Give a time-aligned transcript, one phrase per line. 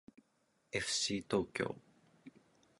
[0.71, 1.75] えふしー東京